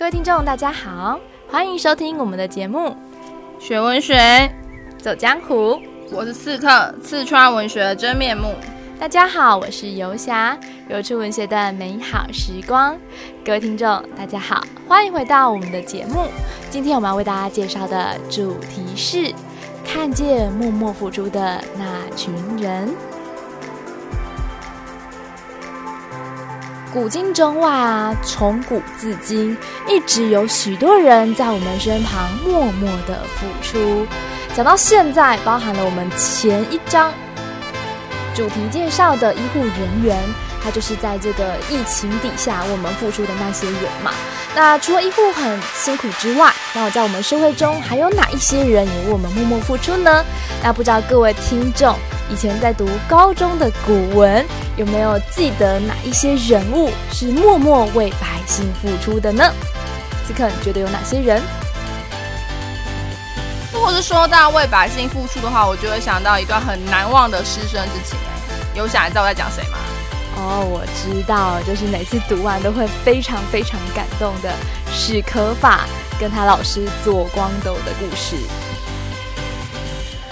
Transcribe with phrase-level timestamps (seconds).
[0.00, 1.20] 各位听众，大家好，
[1.50, 2.88] 欢迎收听我们的节目
[3.60, 4.50] 《学文学
[4.96, 5.74] 走江湖》。
[6.10, 8.54] 我是刺客，刺穿文学的真面目。
[8.98, 10.58] 大家好，我是游侠，
[10.88, 12.96] 游出文学的美好时光。
[13.44, 16.28] 各位听众，大家好，欢迎回到我们的节目。
[16.70, 19.30] 今天我们要为大家介绍的主题是
[19.84, 22.88] 看见默默付出的那群人。
[26.92, 29.56] 古今中外啊，从古至今，
[29.88, 34.04] 一直有许多人在我们身旁默默的付出。
[34.56, 37.12] 讲到现在，包含了我们前一章
[38.34, 40.18] 主题介绍的医护人员，
[40.64, 44.10] 他就是在这个疫情底下为我们付出的那些人嘛。
[44.56, 50.24] 那除了医护很辛苦之外，那我在我们社会中还有哪一些人也为我们默默付出呢？
[50.60, 51.96] 那不知道各位听众
[52.30, 59.52] 以前在读高中的古文，有没有记得哪一些人物是默默为百姓付出的呢？
[60.24, 61.42] 此刻你觉得有哪些人？
[63.72, 68.16] 如果是说到为百姓付出的话，我就会想到一段很难忘的师生之情。
[68.76, 69.78] 有想知道我在讲谁吗？
[70.36, 74.54] 哦，我知道，就是每次读完都会非常非常感动的
[74.92, 75.80] 史可法
[76.18, 78.36] 跟他老师左光斗的故事。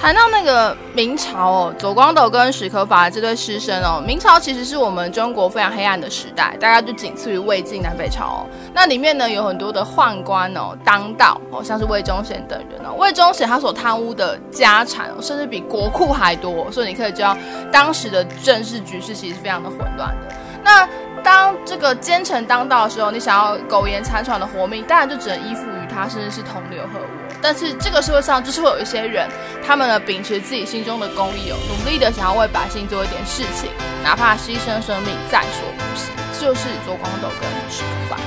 [0.01, 8.47] 谈到那个明朝哦，左光斗跟史可法这对师生哦，明朝其实是我们中国非常黑暗的时代，大概就仅次于魏晋南北朝哦。
[8.73, 12.95] 那里面呢有很多的宦官哦，当道哦，像是魏忠贤等人哦。
[12.97, 17.37] 魏忠贤他所贪污的家产哦，甚至比国库还多，所以你可以知道
[17.73, 20.35] 当时的政治局势其实非常的混乱的。
[20.63, 20.89] 那
[21.25, 27.18] 当这个奸臣当道的时候，你想要苟延残喘的活命，当然就只能依附于他，甚至是同流合污。
[27.41, 29.29] 但是这个社会上就是会有一些人，
[29.67, 33.71] 他们呢秉持自己心中的公义哦，努力的想要为百姓做一点事情，
[34.03, 36.11] 哪怕牺牲生命在所不惜。
[36.41, 38.21] 就是左光斗跟史可法。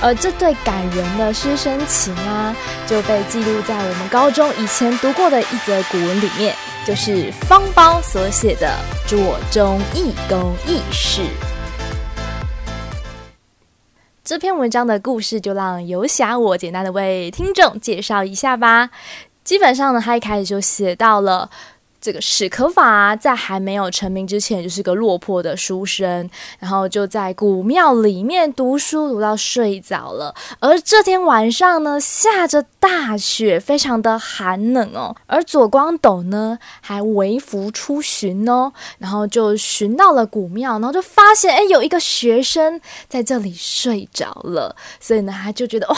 [0.00, 2.56] 而这对感人的师生情啊，
[2.86, 6.56] 就被记录在我们高中以前读过的一则古文里面，
[6.86, 8.74] 就是方苞所写的
[9.06, 11.20] 《左中义公义事》。
[14.30, 18.88] 这篇文章的故事，就让游侠我简单的为听众介绍一下吧。
[19.42, 21.50] 基本上呢，他一开始就写到了。
[22.00, 26.28] 这个史可法在还没有成名之前，就是个落魄的书生，
[26.58, 30.34] 然后就在古庙里面读书，读到睡着了。
[30.60, 35.14] 而这天晚上呢，下着大雪，非常的寒冷哦。
[35.26, 44.74] 而左光斗呢，还微服出巡哦，然后就巡到了古庙，然后就发现，哎，有一个学生在这里睡着了。
[44.98, 45.96] 所以呢，他就觉得哇，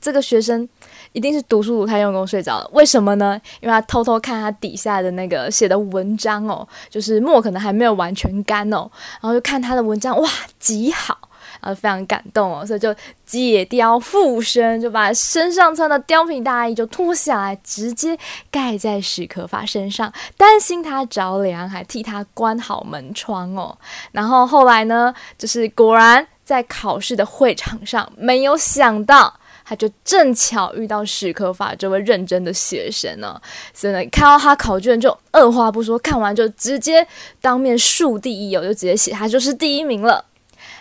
[0.00, 0.68] 这个学生。
[1.12, 3.40] 一定是读书读太用功睡着了，为什么呢？
[3.60, 11.16] 因为他偷偷看他底下的那个写的文章哦，就是墨可能还没有完全干哦，然后就看他的文章，哇，极好，
[11.60, 18.16] 然后非常感动哦，所以就解貂附身，就把身上穿的貂皮大衣就脱下来，直接
[18.50, 23.76] 盖在史可法身上，担心他着凉，还替他关好门窗哦。
[24.12, 29.34] 然后后来呢，就是果然在考试的会场上，没有想到。
[29.68, 33.38] 他就正巧遇到史可法这位认真的学生呢，
[33.74, 37.06] 所以呢，看到他考卷就二话不说，看完就直接
[37.42, 40.24] 当面树第一哦，就直接写他就是第一名了。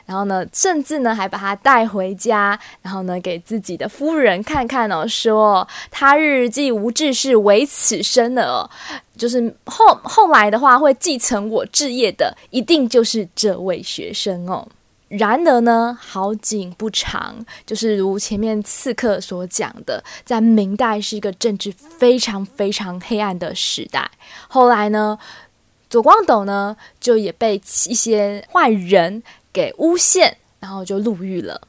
[0.05, 8.63] 然后呢，甚至呢还把他带回家，然后呢给自己的夫人看看哦，说他日既无志是为此生的哦，
[9.17, 14.65] 就是后后来的话会继承我志业的，一定就是这位学生哦。
[15.09, 24.11] 然而呢，好景不长，就是如前面刺客所讲的，在明代是一个政治非常非常黑暗的时代。
[24.49, 25.17] 后来呢，
[25.89, 27.55] 左光斗呢就也被
[27.87, 29.23] 一些坏人
[29.53, 31.61] 给诬陷，然后就入狱了。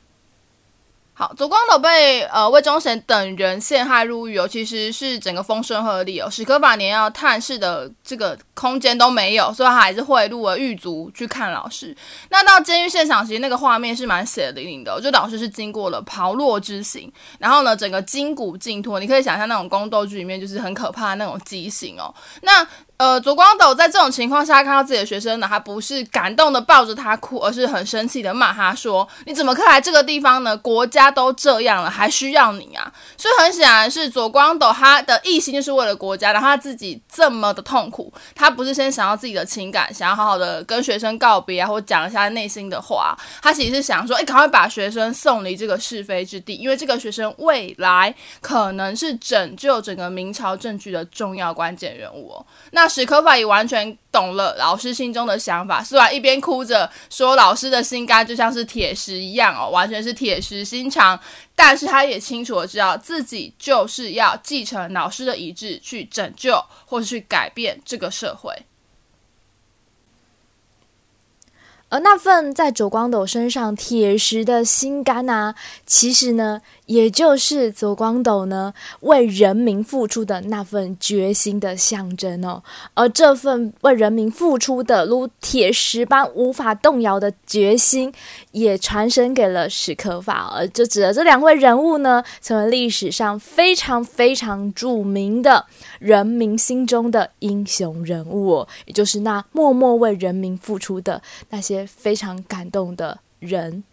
[1.18, 11.92] 好，左光斗被呃魏忠贤等人陷害入狱哦，其实是整个风声鹤唳哦，史可法连要探视的这个空间都没有，所以他还是贿赂了狱卒去看老师。
[12.28, 22.14] 那到监狱现场，其实那个画面是蛮血淋淋的哦，就老师是经过了炮烙之刑，然后呢，整个筋骨尽脱，你可以想象那种宫斗剧里面就是很可怕的那种畸形哦。
[22.42, 22.64] 那
[22.98, 30.56] 呃，左光斗在这种情况下看到自己的学生呢，他不是感动的抱着他哭，而是很生气的骂他说：“你怎么可以来这个地方呢？
[30.56, 52.87] 国家都这样了，还需要你啊？”所以很显然是左光斗他的一心就是为了国家，然后他自己这么的痛苦，他不是先想要自己的情感，想要好好的跟学生告别啊，或讲一下内心的话，他其实是想说：“哎，赶快把学生送离这个是非之地，因为这个学生未来可能是拯救整个明朝政局的重要关键人物哦。”那。
[52.88, 61.18] 史可法也完全懂了老师心中的想法，虽然一边哭着说老师的心肝就像是铁石一样哦，完全是铁石心肠，
[61.54, 68.52] 但是他也清楚的知道自己就是要继承老师的遗志，去拯救或是去改变这个社会。
[71.90, 75.54] 而那份在左光斗身上铁石的心肝呐、
[75.86, 82.62] 其实呢，也就是左光斗呢为人民付出的那份决心的象征哦。
[82.94, 88.12] 而这份为人民付出的如铁石般无法动摇的决心，
[88.52, 90.52] 也传承给了史可法。
[90.56, 95.66] 而就指的这两位人物呢，成为历史上非常非常著名的
[95.98, 101.86] 人民心中的英雄人物，也就是那默默为人民付出的那些。
[101.98, 103.84] 非常感动的人，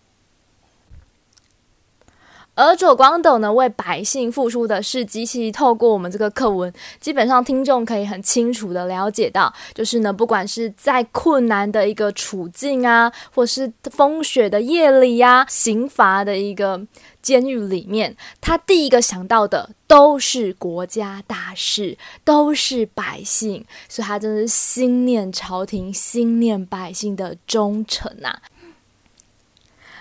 [2.56, 16.82] 而左光斗呢，为百姓付出的是极，其透过我们这个课文，基本上听众可以很清楚的了解到，就是呢，不管是在困难的一个处境啊，或是风雪的夜里呀、啊，刑罚的一个
[17.22, 28.42] 监狱里面，他第一个想到的都是国家大事，都是百姓，所以他真的是心念朝廷、心念百姓的忠臣呐、啊。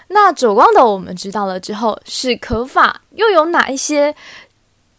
[0.08, 4.14] 那走光斗我们知道了之后，史可法又有哪一些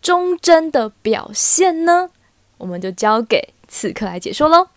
[0.01, 2.09] 忠贞的表现呢？
[2.57, 4.67] 我们就交给刺客来解说喽。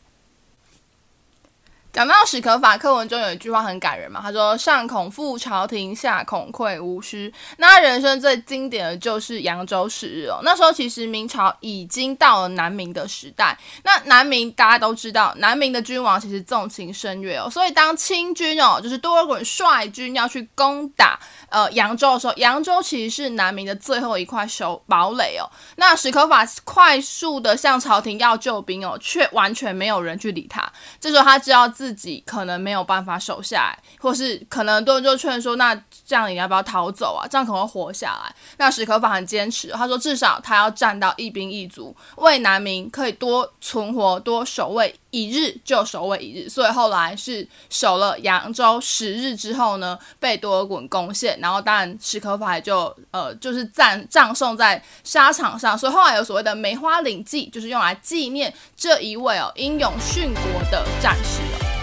[1.98, 10.38] 讲到史可法课文中有一句话很感人嘛，他说：“上恐负朝廷，下恐愧吾师。”那人生最经典的就是扬州十日哦。
[10.44, 13.58] 那时候其实明朝已经到了南明的时代。
[13.82, 21.18] 那南明大家都知道，南明的君王其实纵情声乐哦，所以当清军哦，就是多尔衮率军要去攻打
[21.48, 25.50] 呃扬州的时候，扬州其实是南明的最后一块守堡垒哦。
[25.74, 30.64] 那史可法快速的向朝廷要救兵哦，却完全没有人去理他。
[31.00, 31.87] 这时候他知道自。
[31.88, 35.74] 自己可能没有办法守下来，或是可能很多人就劝说，那
[36.06, 37.26] 这样你要不要逃走啊？
[37.26, 38.34] 这样可能会活下来。
[38.58, 46.48] 那史可法很坚持，他说至少他要站到一兵一卒，为南明可以多存活、多守卫一日就守卫一日。
[46.48, 55.78] 所以后来是守了扬州十日之后呢，被多尔衮攻陷，然后当然史可法也就呃就是葬葬送在沙场上。
[55.78, 61.77] 所以后来有所谓的梅花岭祭，就是用来纪念这一位哦英勇殉国的战士哦。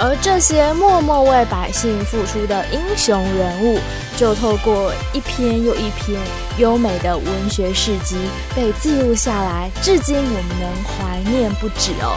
[0.00, 3.78] 而这些默默为百姓付出的英雄人物，
[4.16, 6.20] 就透过一篇又一篇
[6.58, 8.16] 优美的文学事迹
[8.54, 12.16] 被记录下来，至今我们能怀念不止哦。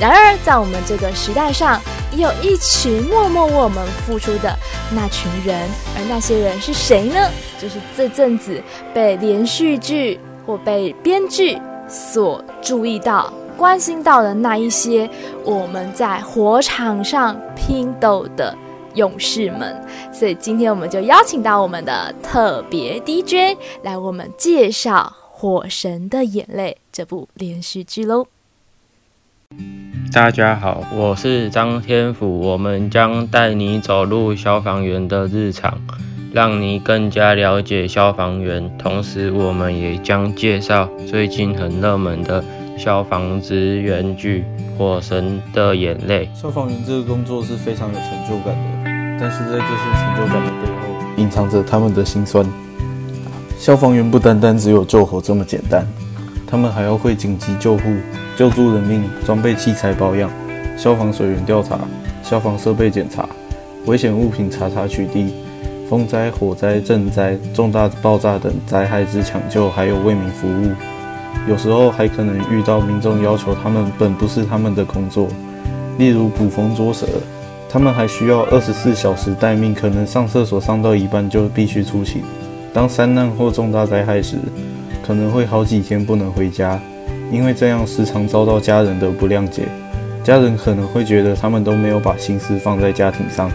[0.00, 1.80] 然而，在我们这个时代上，
[2.12, 4.54] 也有一群默默为我们付出的
[4.90, 7.30] 那群人，而那些人是谁呢？
[7.60, 8.62] 就是这阵子
[8.92, 11.58] 被连续剧或被编剧
[11.88, 13.32] 所注意到。
[13.56, 15.08] 关心到的那一些
[15.44, 18.54] 我们在火场上拼斗的
[18.94, 19.74] 勇士们，
[20.12, 28.26] 所以今天我们就邀请到我们的特别 DJ 来我们介绍《火神的眼泪》这部连续剧喽。
[30.12, 35.80] 大家好，我是张天赋，我们将带你走入消防员的日常，
[36.32, 38.76] 让你更加了解消防员。
[38.78, 42.44] 同时，我们也将介绍最近很热门的。
[42.76, 44.44] 消防职员剧
[44.78, 46.28] 《火神的眼泪》。
[46.40, 52.44] 消防员这个工作是非常有成就感的，但是在这些成就感的背后，隐藏着他们的辛酸。
[53.58, 55.86] 消防员不单单只有救火这么简单，
[56.46, 57.82] 他们还要会紧急救护、
[58.36, 60.30] 救助人命、装备器材保养、
[60.76, 61.80] 消防水源调查、
[62.22, 63.26] 消防设备检查、
[63.86, 65.30] 危险物品查查取缔、
[65.88, 70.70] 风灾、火灾、震灾、重大爆炸等灾害之抢救，还有为民服务。
[71.48, 75.28] 有时候还可能遇到民众要求他们本不是他们的工作，
[75.96, 77.06] 例如捕风捉蛇，
[77.70, 82.22] 他们还需要二十四小时待命，可能上厕所上到一半就必须出勤。
[82.72, 84.38] 当山难或重大灾害时，
[85.06, 86.80] 可能会好几天不能回家，
[87.30, 89.62] 因为这样时常遭到家人的不谅解。
[90.24, 93.48] 家人可能会觉得他们都没有把心思放在家庭上，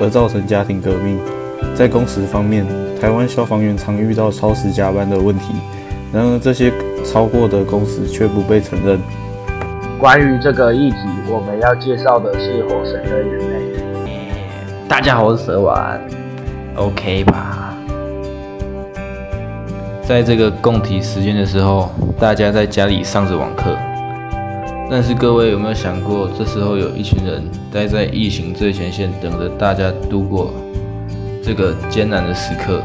[0.00, 1.18] 而造成家庭革命。
[1.74, 2.66] 在工时方面，
[2.98, 5.52] 台湾消防员常遇到超时加班的问题，
[6.10, 6.72] 然而这些。
[7.04, 8.98] 超过的公司却不被承认。
[10.00, 10.96] 关于这个议题，
[11.30, 13.78] 我们要介绍的是《火神的眼泪》。
[14.88, 16.00] 大家好，我是蛇丸
[16.76, 17.74] ，OK 吧？
[20.02, 23.76] 在这个供体时间的时候，大家在家里上着网课，
[24.90, 27.42] 但是各位有没有想过，这时候有一群人
[27.72, 30.52] 待在疫情最前线，等着大家度过
[31.42, 32.82] 这个艰难的时刻？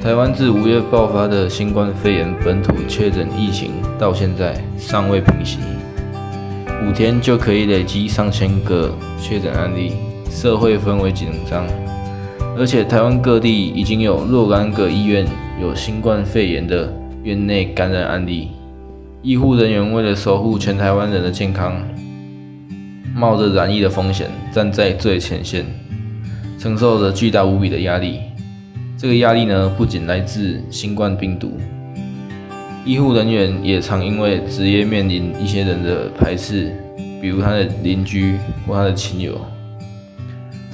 [0.00, 5.58] 台湾自五月爆发的新冠肺炎本土确诊疫情到现在尚未平息，
[6.86, 9.94] 五天就可以累积上千个确诊案例，
[10.30, 11.66] 社会氛围紧张，
[12.56, 15.26] 而且台湾各地已经有若干个医院
[15.60, 18.50] 有新冠肺炎的院内感染案例，
[19.20, 21.74] 医护人员为了守护全台湾人的健康，
[23.16, 25.66] 冒着染疫的风险，站在最前线，
[26.56, 28.20] 承受着巨大无比的压力。
[29.00, 31.52] 这个压力呢，不仅来自新冠病毒，
[32.84, 36.72] 医护人员也常因为职业面临一些人的排斥，
[37.22, 38.34] 比如他的邻居
[38.66, 39.40] 或他的亲友。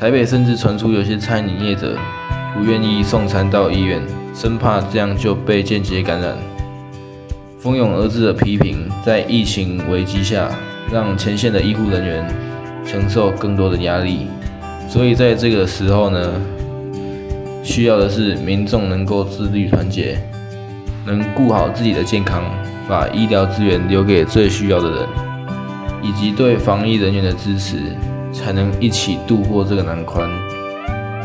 [0.00, 1.98] 台北甚至传出有些餐饮业者
[2.54, 4.00] 不愿意送餐到医院，
[4.34, 6.34] 生怕这样就被间接感染。
[7.58, 10.50] 蜂拥而至的批评，在疫情危机下，
[10.90, 12.26] 让前线的医护人员
[12.86, 14.28] 承受更多的压力。
[14.88, 16.32] 所以在这个时候呢，
[17.64, 20.18] 需要的是民众能够自律团结，
[21.06, 22.44] 能顾好自己的健康，
[22.86, 25.08] 把医疗资源留给最需要的人，
[26.02, 27.78] 以及对防疫人员的支持，
[28.32, 30.28] 才能一起度过这个难关。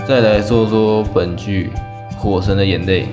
[0.08, 1.70] 再来说说本剧
[2.16, 3.04] 《火神的眼泪》。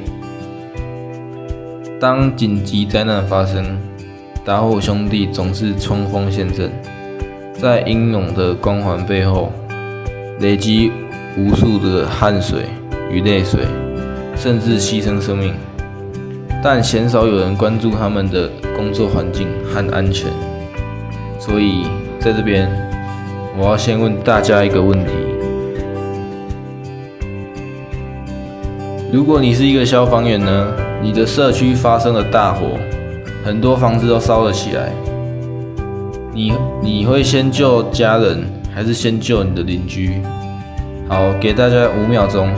[1.99, 3.76] 当紧急灾难发生，
[4.45, 6.71] 打火兄弟总是冲锋陷阵，
[7.52, 9.52] 在英勇的光环背后，
[10.38, 10.92] 累积
[11.37, 12.66] 无数的汗水。
[13.11, 13.61] 与泪水，
[14.37, 15.55] 甚至牺牲生命，
[16.63, 20.31] 但鲜少有人关注他们的工作环境和安全。
[21.39, 21.87] 所以，
[22.19, 22.69] 在这边，
[23.57, 25.13] 我要先问大家一个问题：
[29.13, 30.73] 如果你是一个消防员呢？
[31.03, 32.67] 你的社区发生了大火，
[33.45, 34.91] 很多房子都烧了起来，
[36.33, 38.45] 你你会先救家人，
[38.75, 40.21] 还是先救你的邻居？
[41.07, 42.51] 好，给大家五秒钟。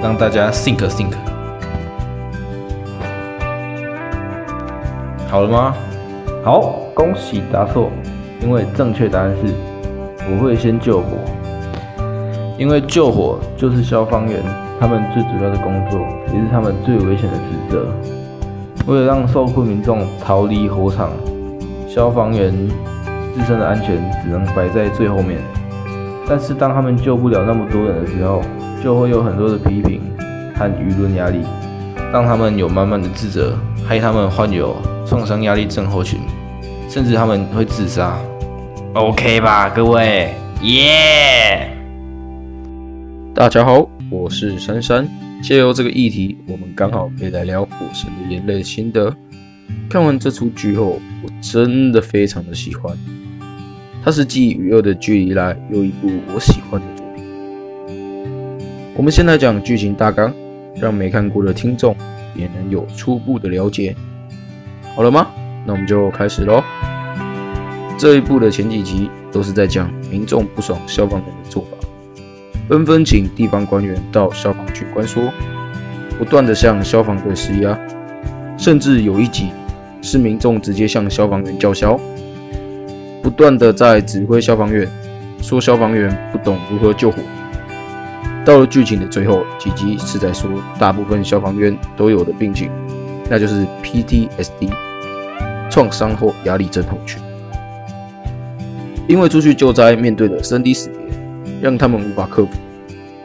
[0.00, 1.12] 让大家 think think，
[5.28, 5.74] 好了吗？
[6.44, 7.90] 好，恭喜答错，
[8.40, 9.52] 因为正确答案是
[10.30, 11.18] 我会先救火，
[12.56, 14.40] 因为救火就是消防员
[14.78, 16.00] 他们最主要的工作，
[16.32, 17.86] 也是他们最危险的职责。
[18.86, 21.10] 为了让受困民众逃离火场，
[21.88, 22.52] 消防员
[23.34, 25.38] 自身的安全只能摆在最后面。
[26.28, 28.42] 但是当他们救不了那么多人的时候，
[28.84, 30.02] 就会有很多的批评
[30.54, 31.40] 和舆论压力，
[32.12, 33.56] 让他们有满满的自责，
[33.86, 36.20] 害他们患有创伤压力症候群，
[36.86, 38.18] 甚至他们会自杀。
[38.92, 41.70] OK 吧，各位，耶！
[43.34, 45.08] 大家好，我是珊珊。
[45.42, 49.16] 借由这个议题，我们刚好可以来聊《火神的眼泪》心得。
[49.88, 52.94] 看完这出剧后，我真的非常的喜欢。
[54.04, 57.24] 它是继《与恶的距离》来又一部我喜欢的作品。
[58.96, 60.32] 我们先来讲剧情大纲，
[60.76, 61.94] 让没看过的听众
[62.34, 63.94] 也能有初步的了解。
[64.96, 65.28] 好了吗？
[65.66, 66.62] 那我们就开始喽。
[67.98, 71.76] 这一部的前几集都是在讲民众不爽消防员的做法，
[72.68, 75.30] 纷纷请地方官员到消防局关说，
[76.16, 77.78] 不断的向消防队施压，
[78.56, 79.48] 甚至有一集
[80.00, 82.00] 是民众直接向消防员叫嚣，
[83.28, 84.88] 不断的在指挥消防员，
[85.42, 87.18] 说消防员不懂如何救火。
[88.42, 92.70] 到了剧情的最后几集是在说，大部分消防员都有的病情，
[93.28, 94.70] 那就是 PTSD，
[95.68, 97.20] 创伤后压力症候群。
[99.06, 100.98] 因为出去救灾面对的生离死别，
[101.60, 102.52] 让他们无法克服，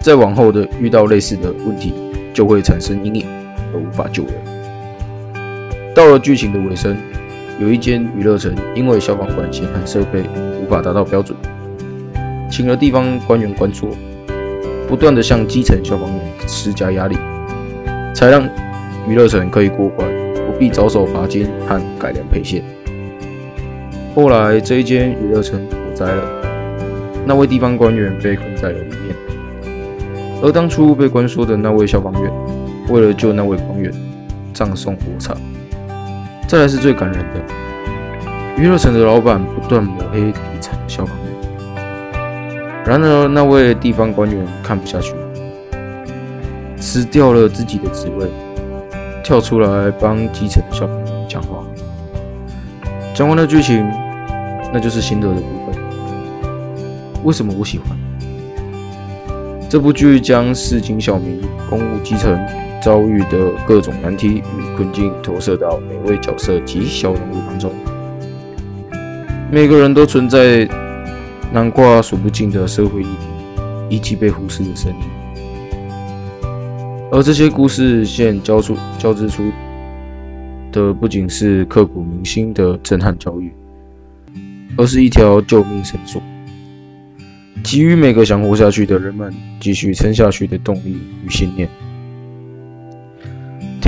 [0.01, 1.93] 再往后的遇到类似的问题，
[2.33, 3.25] 就会产生阴影
[3.73, 4.33] 而无法救人。
[5.95, 6.97] 到了剧情的尾声，
[7.59, 10.23] 有一间娱乐城因为消防管线和设备
[10.61, 11.37] 无法达到标准，
[12.49, 13.89] 请了地方官员关说。
[14.85, 17.15] 不断地向基层消防员施加压力，
[18.13, 18.47] 才让
[19.07, 20.07] 娱乐城可以过关，
[20.45, 22.63] 不必遭受罚金和改良配线。
[24.13, 26.23] 后来这一间娱乐城火灾了，
[27.25, 29.15] 那位地方官员被困在了里面，
[30.43, 32.31] 而当初被关说的那位消防员，
[32.89, 33.91] 为了救那位官员，
[34.53, 35.35] 葬送火场。
[36.53, 37.41] 再来是最感人的，
[38.55, 41.25] 娱乐城的老板不断抹黑底层的消防员。
[42.85, 45.15] 然而，那位地方官员看不下去，
[46.77, 48.29] 辞掉了自己的职位，
[49.23, 51.63] 跳出来帮基层的消防员讲话。
[53.15, 53.83] 讲完了剧情，
[54.71, 55.83] 那就是心得的部分。
[57.23, 57.97] 为什么我喜欢
[59.67, 60.19] 这部剧？
[60.19, 62.31] 将市井小民、公务基层
[62.83, 67.71] 遭遇的各种难题与困境投射到每位角色及小人物当中，
[69.51, 70.67] 每个人都存在。
[71.53, 73.27] 囊括数不尽的社会议题，
[73.87, 74.97] 以及被忽视的声音。
[77.11, 79.43] 而这些故事线交出交织出
[80.71, 83.53] 的，不仅是刻骨铭心的震撼教育，
[84.77, 86.19] 而是一条救命绳索，
[87.63, 91.69] 给予每个想活下去的人们继续撑下去的动力与信念。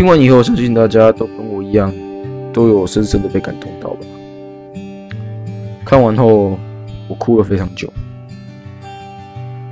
[0.06, 1.92] 听完以后，相信大家都跟我一样，
[2.54, 4.02] 都有深深的被感动到吧。
[5.84, 6.60] 看完后，
[7.08, 7.92] 我哭了非常久。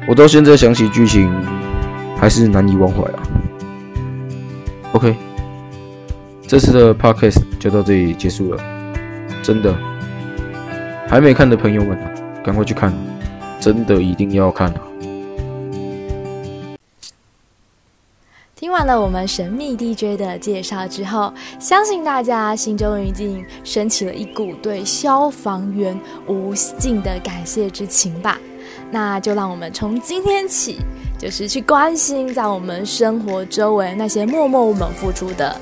[0.07, 1.31] 我到现在想起剧情，
[2.17, 3.21] 还是难以忘怀啊。
[4.93, 5.15] OK，
[6.47, 8.63] 这次的 Podcast 就到这里结束了。
[9.43, 9.71] 真的，
[11.07, 11.95] 还没看的朋友们，
[12.43, 12.91] 赶快去看，
[13.59, 14.81] 真的一定要看啊！
[18.73, 28.35] 完了我们神秘 DJ 的介绍之后，相信大家心中已经升起了一股对消防员无尽的感谢之情吧。
[28.89, 30.79] 那就让我们从今天起，
[31.19, 35.55] 就是去关心在我们生活周围那些默默我们付出的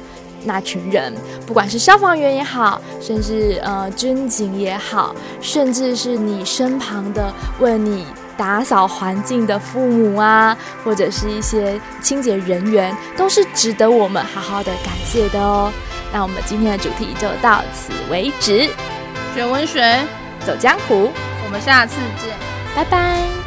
[0.45, 1.13] 那群人，
[1.45, 8.05] 不管是消防员也好，甚至呃军警也好，甚至是你身旁的为你
[8.37, 15.71] 打扫环境的父母啊，或者是一些清洁人员，都是值得我们好好的感谢的哦。
[16.13, 18.69] 那我们今天的主题就到此为止，
[19.33, 20.05] 学文学，
[20.45, 21.11] 走江湖，
[21.45, 22.35] 我们下次见。
[22.75, 23.40] 拜拜。